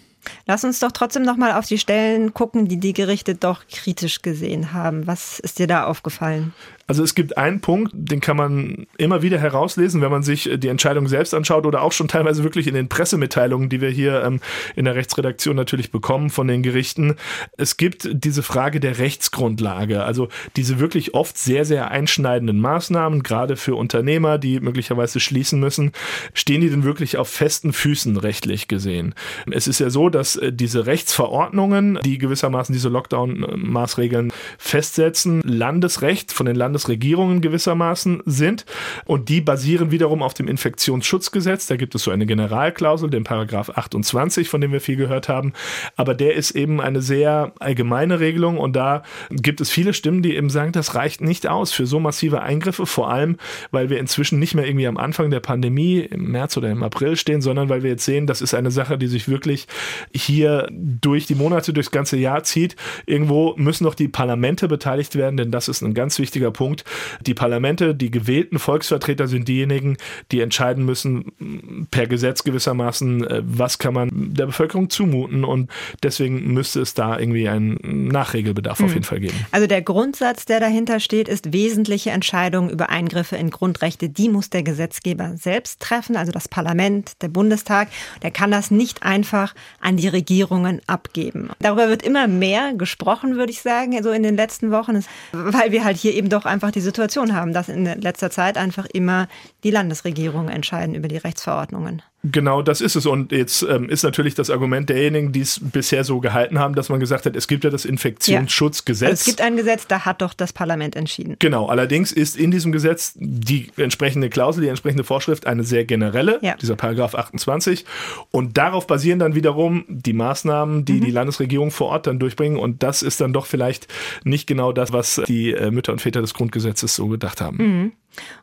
[0.46, 4.72] Lass uns doch trotzdem nochmal auf die Stellen gucken, die die Gerichte doch kritisch gesehen
[4.72, 5.06] haben.
[5.06, 6.52] Was ist dir da aufgefallen?
[6.86, 10.68] Also es gibt einen Punkt, den kann man immer wieder herauslesen, wenn man sich die
[10.68, 14.40] Entscheidung selbst anschaut oder auch schon teilweise wirklich in den Pressemitteilungen, die wir hier ähm,
[14.76, 17.16] in der Rechtsredaktion natürlich bekommen von den Gerichten.
[17.56, 23.56] Es gibt diese Frage der Rechtsgrundlage, also diese wirklich oft sehr, sehr einschneidenden Maßnahmen, gerade
[23.56, 25.90] für Unternehmer, die möglicherweise schließen müssen.
[26.34, 29.14] Stehen die denn wirklich auf festen Füßen rechtlich gesehen?
[29.50, 36.46] Es ist ja so, dass äh, diese Rechtsverordnungen, die gewissermaßen diese Lockdown-Maßregeln festsetzen, Landesrecht von
[36.46, 38.64] den Landes Landesregierungen gewissermaßen sind.
[39.04, 41.66] Und die basieren wiederum auf dem Infektionsschutzgesetz.
[41.66, 45.52] Da gibt es so eine Generalklausel, den Paragraph 28, von dem wir viel gehört haben.
[45.96, 48.58] Aber der ist eben eine sehr allgemeine Regelung.
[48.58, 51.98] Und da gibt es viele Stimmen, die eben sagen, das reicht nicht aus für so
[51.98, 52.86] massive Eingriffe.
[52.86, 53.36] Vor allem,
[53.70, 57.16] weil wir inzwischen nicht mehr irgendwie am Anfang der Pandemie im März oder im April
[57.16, 59.66] stehen, sondern weil wir jetzt sehen, das ist eine Sache, die sich wirklich
[60.14, 62.76] hier durch die Monate, durchs ganze Jahr zieht.
[63.06, 66.84] Irgendwo müssen noch die Parlamente beteiligt werden, denn das ist ein ganz wichtiger Punkt Punkt.
[67.20, 69.96] Die Parlamente, die gewählten Volksvertreter sind diejenigen,
[70.32, 75.44] die entscheiden müssen, per Gesetz gewissermaßen, äh, was kann man der Bevölkerung zumuten.
[75.44, 75.70] Und
[76.02, 78.86] deswegen müsste es da irgendwie einen Nachregelbedarf mhm.
[78.86, 79.36] auf jeden Fall geben.
[79.52, 84.50] Also der Grundsatz, der dahinter steht, ist wesentliche Entscheidungen über Eingriffe in Grundrechte, die muss
[84.50, 87.88] der Gesetzgeber selbst treffen, also das Parlament, der Bundestag.
[88.22, 91.50] Der kann das nicht einfach an die Regierungen abgeben.
[91.60, 95.84] Darüber wird immer mehr gesprochen, würde ich sagen, so in den letzten Wochen, weil wir
[95.84, 99.28] halt hier eben doch einfach die Situation haben, dass in letzter Zeit einfach immer
[99.62, 102.00] die Landesregierungen entscheiden über die Rechtsverordnungen.
[102.32, 103.06] Genau, das ist es.
[103.06, 106.88] Und jetzt ähm, ist natürlich das Argument derjenigen, die es bisher so gehalten haben, dass
[106.88, 109.00] man gesagt hat, es gibt ja das Infektionsschutzgesetz.
[109.00, 109.10] Ja.
[109.10, 111.36] Also es gibt ein Gesetz, da hat doch das Parlament entschieden.
[111.38, 116.38] Genau, allerdings ist in diesem Gesetz die entsprechende Klausel, die entsprechende Vorschrift eine sehr generelle,
[116.42, 116.56] ja.
[116.56, 117.84] dieser Paragraph 28.
[118.30, 121.04] Und darauf basieren dann wiederum die Maßnahmen, die mhm.
[121.04, 122.58] die Landesregierung vor Ort dann durchbringen.
[122.58, 123.88] Und das ist dann doch vielleicht
[124.24, 127.56] nicht genau das, was die äh, Mütter und Väter des Grundgesetzes so gedacht haben.
[127.56, 127.92] Mhm.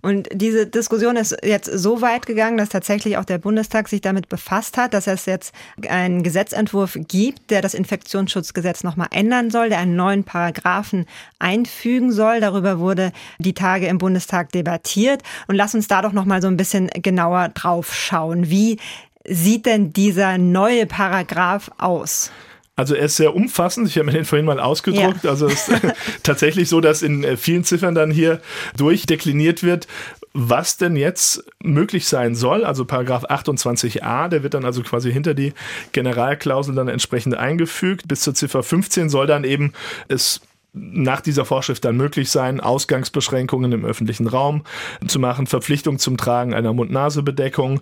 [0.01, 4.29] Und diese Diskussion ist jetzt so weit gegangen, dass tatsächlich auch der Bundestag sich damit
[4.29, 5.53] befasst hat, dass es jetzt
[5.87, 11.05] einen Gesetzentwurf gibt, der das Infektionsschutzgesetz nochmal ändern soll, der einen neuen Paragraphen
[11.39, 12.39] einfügen soll.
[12.39, 15.21] Darüber wurde die Tage im Bundestag debattiert.
[15.47, 18.49] Und lass uns da doch nochmal so ein bisschen genauer drauf schauen.
[18.49, 18.79] Wie
[19.25, 22.31] sieht denn dieser neue Paragraph aus?
[22.75, 23.87] Also er ist sehr umfassend.
[23.87, 25.23] Ich habe mir den vorhin mal ausgedruckt.
[25.23, 25.29] Ja.
[25.29, 25.81] Also es ist
[26.23, 28.41] tatsächlich so, dass in äh, vielen Ziffern dann hier
[28.77, 29.87] durchdekliniert wird,
[30.33, 32.65] was denn jetzt möglich sein soll.
[32.65, 35.53] Also Paragraph 28a, der wird dann also quasi hinter die
[35.91, 38.07] Generalklausel dann entsprechend eingefügt.
[38.07, 39.73] Bis zur Ziffer 15 soll dann eben
[40.07, 40.41] es
[40.73, 44.63] nach dieser Vorschrift dann möglich sein, Ausgangsbeschränkungen im öffentlichen Raum
[45.07, 47.81] zu machen, Verpflichtung zum Tragen einer Mund-Nase-Bedeckung.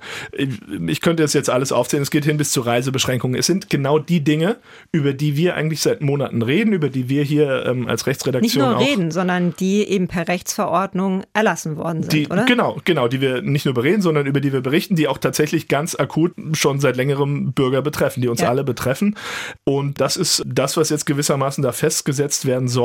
[0.88, 2.04] Ich könnte das jetzt alles aufzählen.
[2.04, 3.39] Es geht hin bis zu Reisebeschränkungen.
[3.39, 4.58] Es sind genau die Dinge,
[4.91, 8.58] über die wir eigentlich seit Monaten reden, über die wir hier ähm, als Rechtsredaktion nicht
[8.58, 12.43] nur auch reden, sondern die eben per Rechtsverordnung erlassen worden sind, die, oder?
[12.43, 15.69] Genau, genau, die wir nicht nur bereden, sondern über die wir berichten, die auch tatsächlich
[15.69, 18.49] ganz akut schon seit längerem Bürger betreffen, die uns Ja.
[18.49, 19.15] alle betreffen.
[19.63, 22.81] Und das ist das, was jetzt gewissermaßen da festgesetzt werden soll.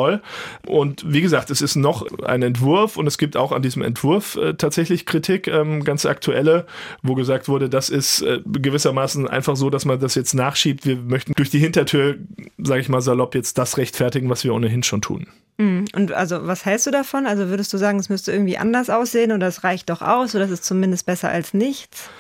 [0.67, 4.37] Und wie gesagt, es ist noch ein Entwurf und es gibt auch an diesem Entwurf
[4.37, 6.67] äh, tatsächlich Kritik, ähm, ganz aktuelle,
[7.03, 10.87] wo gesagt wurde, das ist äh, gewissermaßen einfach so, dass man das jetzt nachschiebt.
[10.87, 12.17] Wir möchten durch die Hintertür,
[12.59, 15.27] sage ich mal salopp, jetzt das rechtfertigen, was wir ohnehin schon tun.
[15.59, 15.87] Mhm.
[15.95, 17.27] Und also, was hältst du davon?
[17.27, 20.45] Also würdest du sagen, es müsste irgendwie anders aussehen oder es reicht doch aus oder
[20.45, 22.11] es ist zumindest besser als nichts?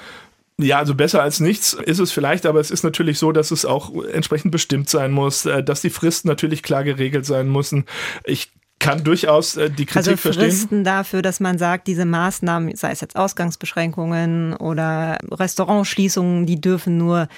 [0.59, 3.67] Ja, also besser als nichts ist es vielleicht, aber es ist natürlich so, dass es
[3.67, 7.85] auch entsprechend bestimmt sein muss, äh, dass die Fristen natürlich klar geregelt sein müssen.
[8.25, 10.51] Ich kann durchaus äh, die Kritik Also verstehen.
[10.51, 16.97] Fristen dafür, dass man sagt, diese Maßnahmen, sei es jetzt Ausgangsbeschränkungen oder Restaurantschließungen, die dürfen
[16.97, 17.29] nur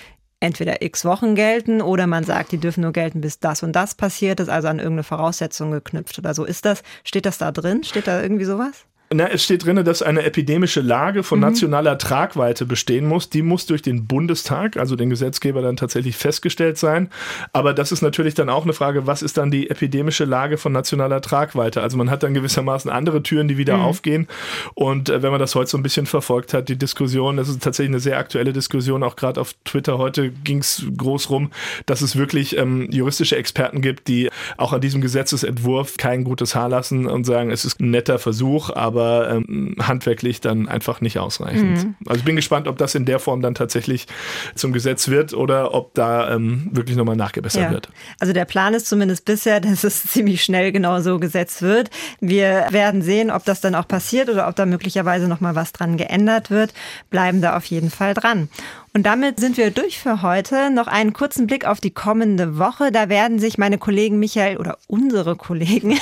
[0.40, 3.96] entweder x Wochen gelten oder man sagt, die dürfen nur gelten, bis das und das
[3.96, 6.44] passiert ist, also an irgendeine Voraussetzung geknüpft oder so.
[6.44, 7.82] Ist das, steht das da drin?
[7.82, 8.84] Steht da irgendwie sowas?
[9.10, 13.30] Na, es steht drin, dass eine epidemische Lage von nationaler Tragweite bestehen muss.
[13.30, 17.08] Die muss durch den Bundestag, also den Gesetzgeber, dann tatsächlich festgestellt sein.
[17.54, 20.72] Aber das ist natürlich dann auch eine Frage, was ist dann die epidemische Lage von
[20.72, 21.80] nationaler Tragweite?
[21.80, 24.26] Also man hat dann gewissermaßen andere Türen, die wieder aufgehen.
[24.74, 27.62] Und äh, wenn man das heute so ein bisschen verfolgt hat, die Diskussion, das ist
[27.62, 31.50] tatsächlich eine sehr aktuelle Diskussion, auch gerade auf Twitter heute ging es groß rum,
[31.86, 36.68] dass es wirklich ähm, juristische Experten gibt, die auch an diesem Gesetzesentwurf kein gutes Haar
[36.68, 41.94] lassen und sagen, es ist ein netter Versuch, aber ähm, handwerklich dann einfach nicht ausreichend.
[42.06, 44.06] Also ich bin gespannt, ob das in der Form dann tatsächlich
[44.54, 47.88] zum Gesetz wird oder ob da ähm, wirklich nochmal nachgebessert wird.
[48.20, 51.90] Also der Plan ist zumindest bisher, dass es ziemlich schnell genau so gesetzt wird.
[52.20, 55.72] Wir werden sehen, ob das dann auch passiert oder ob da möglicherweise noch mal was
[55.72, 56.72] dran geändert wird.
[57.10, 58.48] Bleiben da auf jeden Fall dran.
[58.94, 60.70] Und damit sind wir durch für heute.
[60.70, 62.90] Noch einen kurzen Blick auf die kommende Woche.
[62.90, 65.98] Da werden sich meine Kollegen Michael oder unsere Kollegen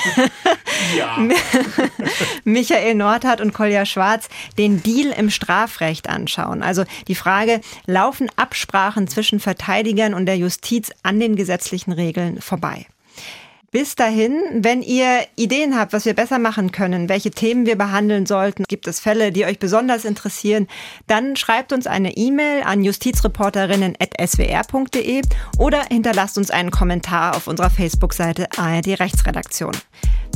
[0.97, 1.17] Ja.
[2.43, 6.63] Michael Nordhardt und Kolja Schwarz den Deal im Strafrecht anschauen.
[6.63, 12.85] Also die Frage, laufen Absprachen zwischen Verteidigern und der Justiz an den gesetzlichen Regeln vorbei?
[13.71, 18.25] Bis dahin, wenn ihr Ideen habt, was wir besser machen können, welche Themen wir behandeln
[18.25, 20.69] sollten, gibt es Fälle, die euch besonders interessieren,
[21.07, 25.21] dann schreibt uns eine E-Mail an justizreporterinnen.swr.de
[25.57, 29.75] oder hinterlasst uns einen Kommentar auf unserer Facebook-Seite ARD Rechtsredaktion.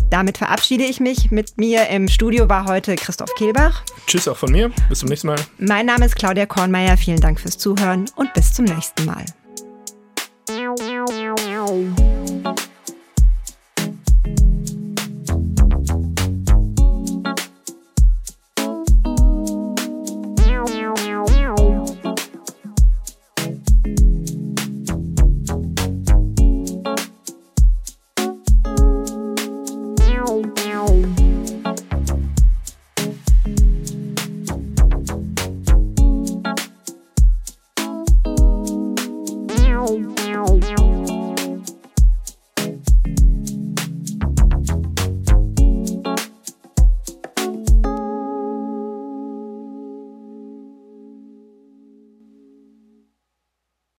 [0.10, 1.32] Damit verabschiede ich mich.
[1.32, 3.86] Mit mir im Studio war heute Christoph Kehlbach.
[4.08, 4.72] Tschüss auch von mir.
[4.90, 5.40] Bis zum nächsten Mal.
[5.58, 6.98] Mein Name ist Claudia Kornmeier.
[6.98, 9.24] Vielen Dank fürs Zuhören und bis zum nächsten Mal.